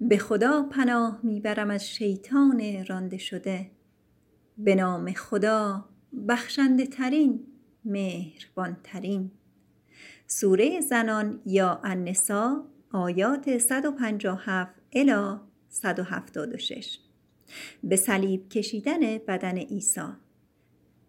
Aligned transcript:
به 0.00 0.18
خدا 0.18 0.62
پناه 0.62 1.20
می 1.22 1.40
برم 1.40 1.70
از 1.70 1.88
شیطان 1.88 2.84
رانده 2.88 3.18
شده. 3.18 3.70
به 4.58 4.74
نام 4.74 5.12
خدا 5.12 5.84
بخشنده 6.28 6.86
ترین 6.86 7.46
مهربان 7.84 8.76
ترین 8.84 9.30
سوره 10.26 10.80
زنان 10.80 11.40
یا 11.46 11.80
النساء 11.84 12.64
آیات 12.92 13.58
157 13.58 14.74
الی 14.92 15.36
176 15.68 16.98
به 17.84 17.96
صلیب 17.96 18.48
کشیدن 18.48 19.18
بدن 19.18 19.58
عیسی. 19.58 20.00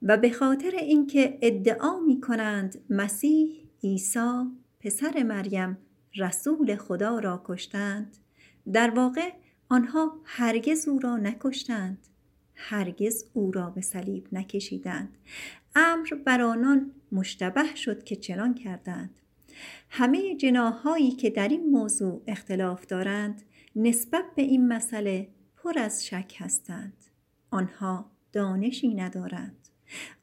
و 0.01 0.17
به 0.17 0.29
خاطر 0.29 0.71
اینکه 0.71 1.37
ادعا 1.41 1.99
می 1.99 2.21
کنند 2.21 2.81
مسیح 2.89 3.69
عیسی 3.83 4.43
پسر 4.79 5.23
مریم 5.23 5.77
رسول 6.15 6.75
خدا 6.75 7.19
را 7.19 7.41
کشتند 7.45 8.17
در 8.73 8.89
واقع 8.89 9.31
آنها 9.69 10.21
هرگز 10.23 10.87
او 10.87 10.99
را 10.99 11.17
نکشتند 11.17 11.97
هرگز 12.55 13.25
او 13.33 13.51
را 13.51 13.69
به 13.69 13.81
صلیب 13.81 14.27
نکشیدند. 14.31 15.17
امر 15.75 16.07
بر 16.25 16.41
آنان 16.41 16.91
مشتبه 17.11 17.75
شد 17.75 18.03
که 18.03 18.15
چنان 18.15 18.53
کردند. 18.53 19.09
همه 19.89 20.35
جناهایی 20.35 21.11
که 21.11 21.29
در 21.29 21.47
این 21.47 21.69
موضوع 21.69 22.21
اختلاف 22.27 22.85
دارند 22.85 23.41
نسبت 23.75 24.25
به 24.35 24.41
این 24.41 24.67
مسئله 24.67 25.27
پر 25.57 25.79
از 25.79 26.05
شک 26.05 26.35
هستند. 26.37 26.93
آنها 27.51 28.11
دانشی 28.31 28.95
ندارند. 28.95 29.67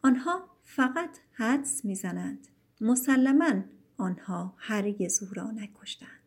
آنها 0.03 0.45
فقط 0.65 1.19
حدس 1.33 1.85
می‌زنند. 1.85 2.49
مسلما 2.81 3.53
آنها 3.97 4.55
هرگز 4.57 5.23
او 5.23 5.29
را 5.35 5.51
نکشتند. 5.51 6.26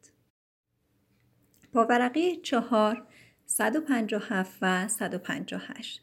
پاورقی 1.73 2.35
چهار 2.35 3.07
157 3.45 4.57
و 4.61 4.87
158 4.87 6.01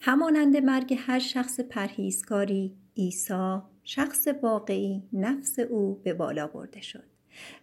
همانند 0.00 0.56
مرگ 0.56 0.96
هر 0.98 1.18
شخص 1.18 1.60
پرهیزکاری 1.60 2.74
عیسی 2.96 3.58
شخص 3.84 4.28
واقعی 4.42 5.02
نفس 5.12 5.58
او 5.58 6.00
به 6.04 6.14
بالا 6.14 6.46
برده 6.46 6.80
شد. 6.80 7.04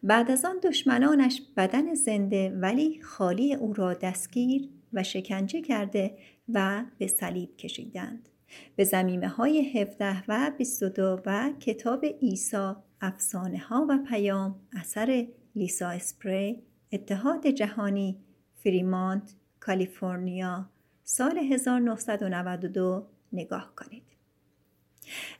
بعد 0.03 0.31
از 0.31 0.45
آن 0.45 0.59
دشمنانش 0.63 1.41
بدن 1.57 1.93
زنده 1.93 2.49
ولی 2.49 3.01
خالی 3.01 3.53
او 3.53 3.73
را 3.73 3.93
دستگیر 3.93 4.69
و 4.93 5.03
شکنجه 5.03 5.61
کرده 5.61 6.17
و 6.53 6.83
به 6.97 7.07
صلیب 7.07 7.57
کشیدند. 7.57 8.29
به 8.75 8.83
زمیمه 8.83 9.27
های 9.27 9.81
17 9.81 10.23
و 10.27 10.51
22 10.57 11.21
و 11.25 11.53
کتاب 11.59 12.05
عیسی 12.05 12.73
افسانه 13.01 13.57
ها 13.57 13.85
و 13.89 13.97
پیام 13.97 14.55
اثر 14.73 15.27
لیسا 15.55 15.89
اسپری 15.89 16.63
اتحاد 16.91 17.47
جهانی 17.47 18.17
فریمانت 18.53 19.35
کالیفرنیا 19.59 20.69
سال 21.03 21.37
1992 21.37 23.05
نگاه 23.33 23.73
کنید. 23.75 24.03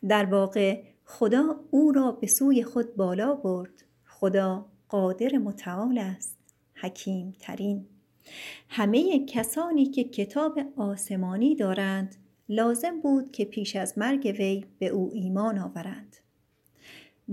در 0.07 0.25
واقع 0.25 0.81
خدا 1.05 1.59
او 1.71 1.91
را 1.91 2.11
به 2.11 2.27
سوی 2.27 2.63
خود 2.63 2.95
بالا 2.95 3.33
برد. 3.33 3.83
خدا 4.05 4.65
قادر 4.89 5.37
متعال 5.37 5.97
است 5.97 6.37
حکیم 6.73 7.35
ترین 7.39 7.85
همه 8.69 9.25
کسانی 9.25 9.85
که 9.85 10.03
کتاب 10.03 10.59
آسمانی 10.75 11.55
دارند 11.55 12.15
لازم 12.49 13.01
بود 13.01 13.31
که 13.31 13.45
پیش 13.45 13.75
از 13.75 13.97
مرگ 13.97 14.35
وی 14.39 14.65
به 14.79 14.87
او 14.87 15.11
ایمان 15.13 15.59
آورند. 15.59 16.15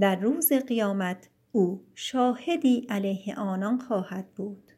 در 0.00 0.17
روز 0.17 0.53
قیامت 0.53 1.28
او 1.56 1.84
شاهدی 1.94 2.86
علیه 2.88 3.34
آنان 3.34 3.78
خواهد 3.78 4.34
بود. 4.34 4.72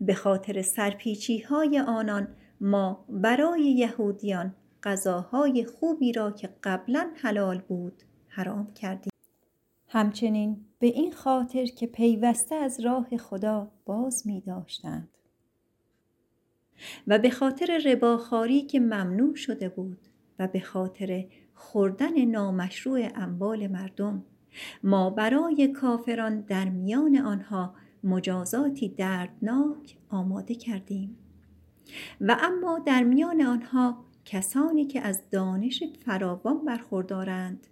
به 0.00 0.14
خاطر 0.14 0.62
سرپیچی 0.62 1.38
های 1.38 1.78
آنان 1.78 2.28
ما 2.60 3.04
برای 3.08 3.62
یهودیان 3.62 4.54
غذاهای 4.82 5.64
خوبی 5.64 6.12
را 6.12 6.30
که 6.30 6.54
قبلا 6.62 7.10
حلال 7.16 7.58
بود 7.58 8.02
حرام 8.28 8.74
کردیم. 8.74 9.12
همچنین 9.88 10.66
به 10.78 10.86
این 10.86 11.12
خاطر 11.12 11.64
که 11.64 11.86
پیوسته 11.86 12.54
از 12.54 12.80
راه 12.80 13.16
خدا 13.16 13.70
باز 13.84 14.26
می 14.26 14.40
داشتند. 14.40 15.08
و 17.06 17.18
به 17.18 17.30
خاطر 17.30 17.80
رباخاری 17.86 18.62
که 18.62 18.80
ممنوع 18.80 19.34
شده 19.34 19.68
بود 19.68 19.98
و 20.38 20.48
به 20.48 20.60
خاطر 20.60 21.24
خوردن 21.54 22.24
نامشروع 22.24 23.08
اموال 23.14 23.66
مردم 23.66 24.24
ما 24.82 25.10
برای 25.10 25.68
کافران 25.68 26.40
در 26.40 26.68
میان 26.68 27.16
آنها 27.16 27.74
مجازاتی 28.04 28.88
دردناک 28.88 29.96
آماده 30.08 30.54
کردیم. 30.54 31.16
و 32.20 32.36
اما 32.40 32.78
در 32.78 33.02
میان 33.02 33.42
آنها 33.42 34.04
کسانی 34.24 34.84
که 34.84 35.00
از 35.00 35.22
دانش 35.30 35.82
فراوان 36.04 36.64
برخوردارند 36.64 37.66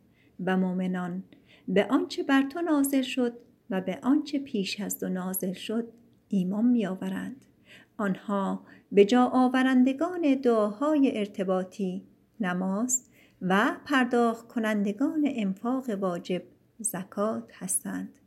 و 0.45 0.57
مؤمنان 0.57 1.23
به 1.69 1.87
آنچه 1.87 2.23
بر 2.23 2.43
تو 2.43 2.63
نازل 2.63 3.03
شد 3.03 3.33
و 3.71 3.81
به 3.81 3.99
آنچه 4.03 4.39
پیش 4.39 4.81
از 4.81 4.99
تو 5.01 5.09
نازل 5.09 5.53
شد 5.53 5.89
ایمان 6.29 6.65
میآورند. 6.65 7.45
آنها 7.97 8.65
به 8.93 9.05
جا 9.05 9.25
آورندگان 9.25 10.35
دعاهای 10.43 11.19
ارتباطی 11.19 12.03
نماز 12.41 13.09
و 13.43 13.77
پرداخت 13.85 14.49
کنندگان 14.49 15.25
انفاق 15.27 15.91
واجب 15.91 16.43
زکات 16.79 17.53
هستند. 17.55 18.19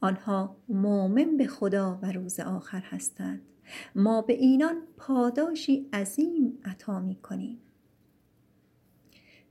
آنها 0.00 0.56
مؤمن 0.68 1.36
به 1.36 1.46
خدا 1.46 1.98
و 2.02 2.12
روز 2.12 2.40
آخر 2.40 2.80
هستند. 2.80 3.42
ما 3.94 4.22
به 4.22 4.32
اینان 4.32 4.82
پاداشی 4.96 5.88
عظیم 5.92 6.58
عطا 6.64 7.00
می 7.00 7.16
کنیم 7.16 7.60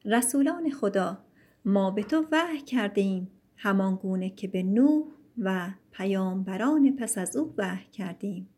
رسولان 0.05 0.69
خدا 0.69 1.17
ما 1.65 1.91
به 1.91 2.03
تو 2.03 2.25
وحی 2.31 2.61
کرده 2.61 3.01
ایم 3.01 3.31
همان 3.55 3.95
گونه 3.95 4.29
که 4.29 4.47
به 4.47 4.63
نوح 4.63 5.05
و 5.37 5.69
پیامبران 5.91 6.95
پس 6.95 7.17
از 7.17 7.37
او 7.37 7.53
وحی 7.57 7.89
کردیم 7.91 8.49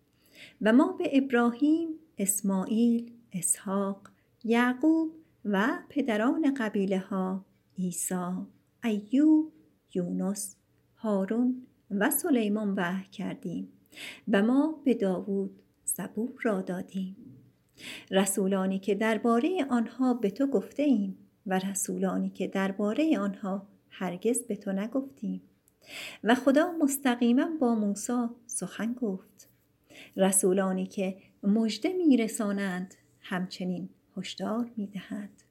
و 0.62 0.74
ما 0.74 0.92
به 0.92 1.18
ابراهیم 1.18 1.90
اسماعیل 2.18 3.12
اسحاق 3.34 4.10
یعقوب 4.44 5.12
و 5.46 5.80
پدران 5.90 6.54
قبیله 6.54 7.00
ها 7.00 7.46
عیسی 7.78 8.48
ایوب 8.84 9.52
یونس 9.94 10.56
هارون 10.96 11.68
و 11.92 12.12
سلیمان 12.12 12.74
وحی 12.78 13.08
کردیم 13.12 13.72
و 14.32 14.44
ما 14.44 14.82
به 14.86 14.94
داوود 14.94 15.62
زبور 15.86 16.40
را 16.42 16.62
دادیم. 16.62 17.16
رسولانی 18.12 18.80
که 18.80 18.96
درباره 18.96 19.66
آنها 19.70 20.14
به 20.14 20.30
تو 20.30 20.48
گفته 20.48 20.84
ایم 20.84 21.18
و 21.46 21.60
رسولانی 21.60 22.30
که 22.30 22.48
درباره 22.48 23.20
آنها 23.20 23.68
هرگز 23.90 24.44
به 24.44 24.56
تو 24.56 24.72
نگفتیم. 24.72 25.42
و 26.24 26.36
خدا 26.36 26.72
مستقیما 26.72 27.50
با 27.60 27.76
موسی 27.76 28.28
سخن 28.46 28.94
گفت. 28.94 29.50
رسولانی 30.16 30.86
که 30.86 31.18
مژده 31.44 31.94
میرسانند 31.94 32.96
همچنین 33.20 33.90
هشدار 34.18 34.72
می‌دهند. 34.78 35.44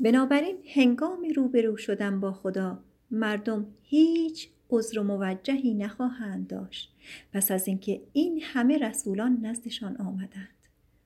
بنابراین 0.00 0.56
هنگام 0.74 1.26
روبرو 1.36 1.76
شدن 1.76 2.20
با 2.20 2.32
خدا 2.32 2.78
مردم 3.12 3.66
هیچ 3.82 4.48
عذر 4.70 4.98
و 4.98 5.02
موجهی 5.02 5.74
نخواهند 5.74 6.46
داشت. 6.46 6.94
پس 7.32 7.50
از 7.50 7.68
اینکه 7.68 8.02
این 8.12 8.40
همه 8.42 8.78
رسولان 8.78 9.38
نزدشان 9.42 9.96
آمدند. 9.96 10.48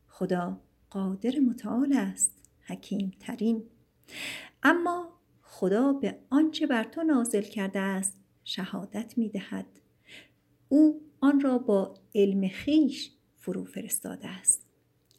خدا 0.08 0.60
قادر 0.90 1.38
متعال 1.38 1.92
است 1.92 2.32
حکیم 2.66 3.12
ترین 3.20 3.62
اما 4.62 5.08
خدا 5.42 5.92
به 5.92 6.18
آنچه 6.30 6.66
بر 6.66 6.84
تو 6.84 7.02
نازل 7.02 7.42
کرده 7.42 7.78
است 7.80 8.20
شهادت 8.44 9.18
می 9.18 9.28
دهد. 9.28 9.66
او 10.68 11.00
آن 11.20 11.40
را 11.40 11.58
با 11.58 11.94
علم 12.14 12.48
خیش 12.48 13.12
فرو 13.36 13.64
فرستاده 13.64 14.28
است 14.28 14.66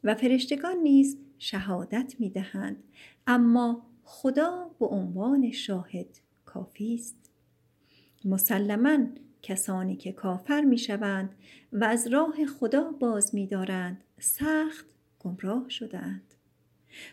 و 0.03 0.15
فرشتگان 0.15 0.77
نیز 0.77 1.17
شهادت 1.37 2.15
می 2.19 2.29
دهند 2.29 2.83
اما 3.27 3.87
خدا 4.03 4.71
به 4.79 4.85
عنوان 4.85 5.51
شاهد 5.51 6.07
کافی 6.57 6.95
است 6.95 7.31
مسلما 8.25 8.97
کسانی 9.41 9.95
که 9.95 10.11
کافر 10.11 10.61
می 10.61 10.77
شوند 10.77 11.35
و 11.73 11.83
از 11.83 12.07
راه 12.07 12.45
خدا 12.45 12.91
باز 12.91 13.35
می 13.35 13.47
دارند 13.47 14.03
سخت 14.19 14.85
گمراه 15.19 15.69
شدند 15.69 16.33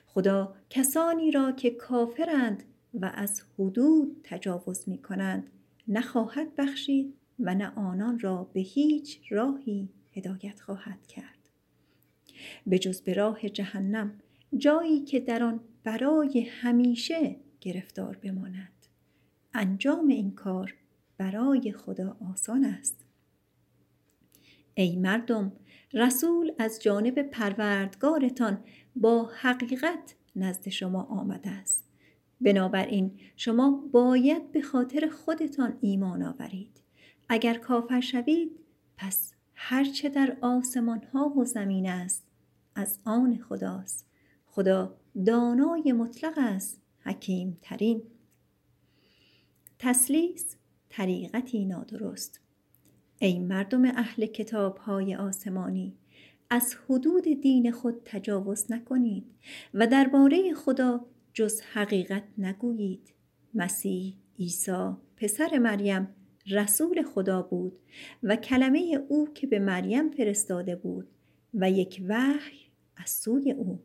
خدا 0.07 0.55
کسانی 0.71 1.31
را 1.31 1.53
که 1.53 1.71
کافرند 1.71 2.63
و 2.95 3.13
از 3.15 3.43
حدود 3.59 4.21
تجاوز 4.25 4.89
می 4.89 4.99
کنند 4.99 5.51
نخواهد 5.89 6.55
بخشید 6.57 7.15
و 7.39 7.55
نه 7.55 7.73
آنان 7.77 8.19
را 8.19 8.51
به 8.53 8.61
هیچ 8.61 9.21
راهی 9.31 9.89
هدایت 10.13 10.61
خواهد 10.61 11.07
کرد. 11.07 11.51
به 12.67 12.79
جز 12.79 13.01
به 13.01 13.15
راه 13.15 13.49
جهنم 13.49 14.21
جایی 14.57 15.01
که 15.01 15.21
در 15.21 15.43
آن 15.43 15.61
برای 15.85 16.41
همیشه 16.41 17.37
گرفتار 17.61 18.17
بماند. 18.17 18.74
انجام 19.55 20.09
این 20.09 20.31
کار 20.31 20.75
برای 21.19 21.73
خدا 21.73 22.17
آسان 22.33 22.65
است. 22.65 23.05
ای 24.75 24.97
مردم 24.97 25.53
رسول 25.93 26.53
از 26.59 26.83
جانب 26.83 27.23
پروردگارتان 27.23 28.65
با 28.97 29.31
حقیقت 29.41 30.15
نزد 30.37 30.69
شما 30.69 31.03
آمده 31.03 31.51
است. 31.51 31.89
بنابراین 32.41 33.21
شما 33.37 33.89
باید 33.93 34.53
به 34.53 34.63
خاطر 34.63 35.09
خودتان 35.09 35.79
ایمان 35.81 36.23
آورید. 36.23 36.81
اگر 37.29 37.55
کافر 37.55 38.01
شوید 38.01 38.61
پس 38.97 39.35
هرچه 39.55 40.09
در 40.09 40.37
آسمان 40.41 41.03
ها 41.03 41.29
و 41.29 41.45
زمین 41.45 41.89
است 41.89 42.27
از 42.75 42.99
آن 43.05 43.39
خداست. 43.39 44.07
خدا 44.47 44.97
دانای 45.27 45.93
مطلق 45.93 46.35
است 46.37 46.83
حکیم 47.05 47.59
ترین 47.63 48.03
تسلیس 49.79 50.57
طریقتی 50.89 51.65
نادرست. 51.65 52.41
ای 53.19 53.39
مردم 53.39 53.85
اهل 53.85 54.27
کتاب 54.27 54.77
های 54.77 55.15
آسمانی 55.15 55.95
از 56.51 56.77
حدود 56.87 57.25
دین 57.43 57.73
خود 57.73 58.03
تجاوز 58.05 58.73
نکنید 58.73 59.25
و 59.75 59.87
درباره 59.87 60.55
خدا 60.55 61.07
جز 61.33 61.61
حقیقت 61.61 62.25
نگویید. 62.39 63.15
مسیح 63.55 64.15
عیسی 64.39 64.93
پسر 65.17 65.59
مریم 65.59 66.09
رسول 66.51 67.03
خدا 67.03 67.43
بود 67.43 67.79
و 68.23 68.37
کلمه 68.37 69.01
او 69.09 69.29
که 69.35 69.47
به 69.47 69.59
مریم 69.59 70.11
فرستاده 70.11 70.77
بود 70.77 71.09
و 71.55 71.71
یک 71.71 72.03
وحی 72.09 72.61
از 72.97 73.11
سوی 73.11 73.53
او. 73.53 73.81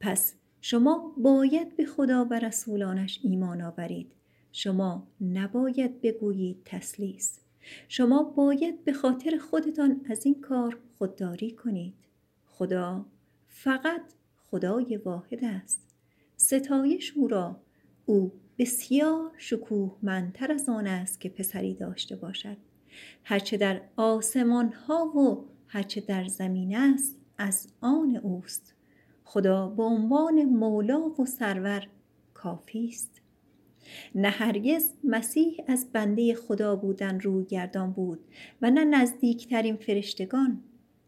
پس 0.00 0.34
شما 0.60 1.14
باید 1.16 1.76
به 1.76 1.86
خدا 1.86 2.24
و 2.24 2.34
رسولانش 2.34 3.20
ایمان 3.22 3.62
آورید. 3.62 4.12
شما 4.58 5.06
نباید 5.20 6.00
بگویید 6.00 6.62
تسلیس. 6.64 7.40
شما 7.88 8.22
باید 8.22 8.84
به 8.84 8.92
خاطر 8.92 9.38
خودتان 9.38 10.00
از 10.10 10.26
این 10.26 10.40
کار 10.40 10.78
خودداری 10.98 11.50
کنید. 11.50 11.94
خدا 12.46 13.06
فقط 13.48 14.02
خدای 14.50 14.96
واحد 14.96 15.44
است. 15.44 15.94
ستایش 16.36 17.12
او 17.16 17.28
را 17.28 17.60
او 18.06 18.32
بسیار 18.58 19.30
شکوهمندتر 19.38 20.52
از 20.52 20.68
آن 20.68 20.86
است 20.86 21.20
که 21.20 21.28
پسری 21.28 21.74
داشته 21.74 22.16
باشد. 22.16 22.56
هرچه 23.24 23.56
در 23.56 23.80
آسمان 23.96 24.72
ها 24.72 25.06
و 25.06 25.46
هرچه 25.66 26.00
در 26.00 26.24
زمین 26.24 26.76
است 26.76 27.16
از 27.38 27.68
آن 27.80 28.16
اوست. 28.16 28.74
خدا 29.24 29.68
به 29.68 29.82
عنوان 29.82 30.44
مولا 30.44 31.00
و 31.00 31.26
سرور 31.26 31.88
کافی 32.34 32.88
است. 32.88 33.25
نه 34.14 34.28
هرگز 34.28 34.92
مسیح 35.04 35.56
از 35.68 35.86
بنده 35.92 36.34
خدا 36.34 36.76
بودن 36.76 37.20
روی 37.20 37.44
گردان 37.44 37.92
بود 37.92 38.20
و 38.62 38.70
نه 38.70 38.84
نزدیکترین 38.84 39.76
فرشتگان 39.76 40.62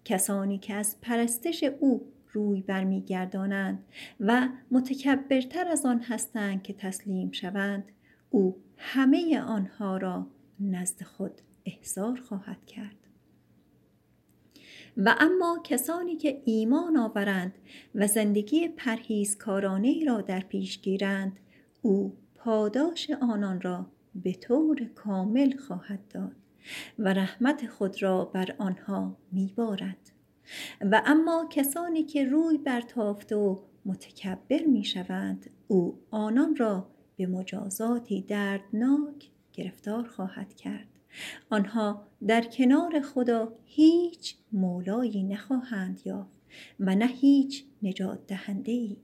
کسانی 0.04 0.58
که 0.58 0.74
از 0.74 0.96
پرستش 1.02 1.64
او 1.80 2.12
روی 2.32 2.62
برمیگردانند 2.62 3.84
و 4.20 4.48
متکبرتر 4.70 5.68
از 5.68 5.86
آن 5.86 6.00
هستند 6.00 6.62
که 6.62 6.72
تسلیم 6.72 7.30
شوند 7.30 7.84
او 8.30 8.56
همه 8.76 9.40
آنها 9.40 9.96
را 9.96 10.26
نزد 10.60 11.02
خود 11.02 11.32
احضار 11.66 12.20
خواهد 12.20 12.66
کرد. 12.66 12.96
و 14.96 15.14
اما 15.20 15.60
کسانی 15.64 16.16
که 16.16 16.42
ایمان 16.44 16.96
آورند 16.96 17.54
و 17.94 18.06
زندگی 18.06 18.68
پرهیزکارانه 18.68 20.04
را 20.06 20.20
در 20.20 20.40
پیش 20.40 20.80
گیرند 20.80 21.40
او 21.82 22.16
پاداش 22.48 23.10
آنان 23.10 23.60
را 23.60 23.86
به 24.14 24.32
طور 24.32 24.84
کامل 24.94 25.56
خواهد 25.56 26.08
داد 26.08 26.36
و 26.98 27.12
رحمت 27.12 27.66
خود 27.66 28.02
را 28.02 28.24
بر 28.24 28.54
آنها 28.58 29.16
میبارد 29.32 30.10
و 30.80 31.02
اما 31.06 31.48
کسانی 31.50 32.02
که 32.02 32.24
روی 32.24 32.58
برتافته 32.58 33.36
و 33.36 33.58
متکبر 33.84 34.64
می‌شوند 34.66 35.50
او 35.66 35.98
آنان 36.10 36.56
را 36.56 36.90
به 37.16 37.26
مجازاتی 37.26 38.22
دردناک 38.22 39.30
گرفتار 39.52 40.04
خواهد 40.04 40.54
کرد 40.54 40.88
آنها 41.50 42.06
در 42.26 42.42
کنار 42.42 43.00
خدا 43.00 43.52
هیچ 43.64 44.36
مولایی 44.52 45.22
نخواهند 45.22 46.00
یافت 46.04 46.38
و 46.80 46.94
نه 46.94 47.06
هیچ 47.06 47.64
نجات 47.82 48.26
دهنده 48.26 48.72
ای. 48.72 48.96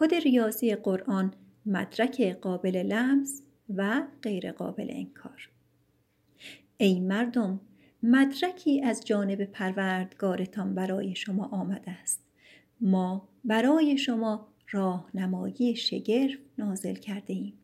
کد 0.00 0.14
ریاضی 0.14 0.74
قرآن 0.74 1.34
مدرک 1.66 2.22
قابل 2.40 2.76
لمس 2.76 3.42
و 3.74 4.02
غیر 4.22 4.52
قابل 4.52 4.86
انکار. 4.90 5.50
ای 6.76 7.00
مردم 7.00 7.60
مدرکی 8.02 8.82
از 8.82 9.04
جانب 9.04 9.44
پروردگارتان 9.44 10.74
برای 10.74 11.14
شما 11.14 11.44
آمده 11.46 11.90
است. 11.90 12.24
ما 12.80 13.28
برای 13.44 13.98
شما 13.98 14.48
راهنمایی 14.70 15.76
شگرف 15.76 16.38
نازل 16.58 16.94
کرده 16.94 17.32
ایم. 17.32 17.54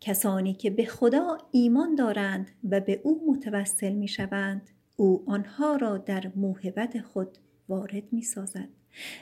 کسانی 0.00 0.54
که 0.54 0.70
به 0.70 0.84
خدا 0.84 1.38
ایمان 1.50 1.94
دارند 1.94 2.50
و 2.70 2.80
به 2.80 3.00
او 3.04 3.32
متوسل 3.32 3.92
می 3.92 4.08
شوند 4.08 4.70
او 4.96 5.24
آنها 5.26 5.76
را 5.76 5.98
در 5.98 6.32
موهبت 6.36 7.00
خود 7.00 7.38
وارد 7.68 8.12
می 8.12 8.22
سازد 8.22 8.68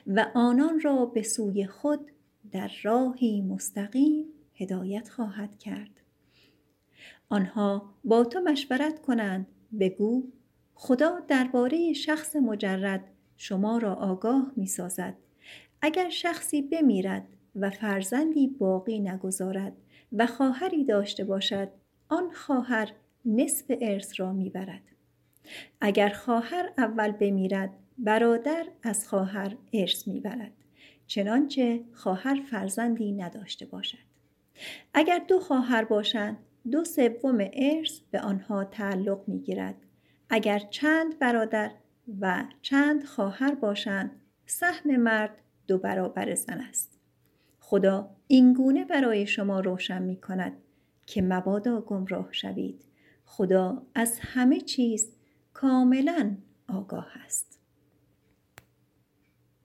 و 0.07 0.27
آنان 0.35 0.81
را 0.81 1.07
به 1.07 1.23
سوی 1.23 1.67
خود 1.67 2.11
در 2.53 2.71
راهی 2.83 3.43
مستقیم 3.43 4.25
هدایت 4.55 5.09
خواهد 5.09 5.59
کرد. 5.59 5.91
آنها 7.29 7.95
با 8.05 8.25
تو 8.25 8.41
مشورت 8.41 9.03
کنند 9.03 9.47
بگو 9.81 10.23
خدا 10.75 11.21
درباره 11.29 11.93
شخص 11.93 12.37
مجرد 12.37 13.05
شما 13.37 13.79
را 13.79 13.95
آگاه 13.95 14.53
می 14.57 14.67
سازد 14.67 15.15
اگر 15.83 16.09
شخصی 16.09 16.63
بمیرد 16.63 17.27
و 17.57 17.71
فرزندی 17.71 18.47
باقی 18.49 19.01
نگذارد 19.01 19.73
و 20.13 20.27
خواهری 20.27 20.85
داشته 20.85 21.25
باشد 21.25 21.69
آن 22.09 22.31
خواهر 22.31 22.93
نصف 23.25 23.73
ارث 23.81 24.21
را 24.21 24.33
می‌برد. 24.33 24.83
اگر 25.81 26.09
خواهر 26.09 26.73
اول 26.79 27.11
بمیرد 27.13 27.71
برادر 27.99 28.67
از 28.83 29.09
خواهر 29.09 29.57
ارث 29.73 30.09
می‌برد 30.09 30.53
چنانچه 31.07 31.85
خواهر 31.93 32.41
فرزندی 32.51 33.13
نداشته 33.13 33.67
باشد. 33.67 33.99
اگر 34.95 35.19
دو 35.29 35.41
خواهر 35.41 35.85
باشند 35.85 36.37
دو 36.71 36.85
سوم 36.85 37.39
ارث 37.53 38.01
به 38.11 38.21
آنها 38.21 38.65
تعلق 38.65 39.21
می‌گیرد. 39.27 39.75
اگر 40.31 40.59
چند 40.59 41.19
برادر 41.19 41.71
و 42.21 42.45
چند 42.63 43.05
خواهر 43.05 43.55
باشند 43.55 44.21
سهم 44.47 44.97
مرد 44.97 45.39
دو 45.67 45.79
برابر 45.79 46.35
زن 46.35 46.61
است. 46.61 46.99
خدا 47.61 48.17
اینگونه 48.27 48.85
برای 48.85 49.27
شما 49.27 49.61
روشن 49.61 50.03
می 50.03 50.17
کند 50.17 50.53
که 51.07 51.23
مبادا 51.23 51.81
گمراه 51.81 52.29
شوید. 52.33 52.85
خدا 53.25 53.87
از 53.95 54.19
همه 54.23 54.61
چیز 54.61 55.17
کاملا 55.53 56.37
آگاه 56.69 57.09
است. 57.25 57.62